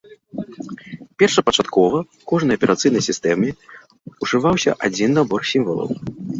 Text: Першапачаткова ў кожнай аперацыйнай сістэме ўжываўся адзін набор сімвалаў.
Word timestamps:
Першапачаткова 1.23 1.97
ў 1.99 2.23
кожнай 2.33 2.55
аперацыйнай 2.61 3.03
сістэме 3.09 3.49
ўжываўся 4.21 4.71
адзін 4.91 5.09
набор 5.23 5.41
сімвалаў. 5.55 5.89